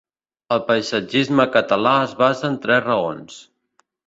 El 0.55 0.61
paisatgisme 0.69 1.45
català 1.57 1.93
es 2.07 2.17
basa 2.23 2.49
en 2.51 2.59
tres 2.65 2.83
raons. 2.89 3.39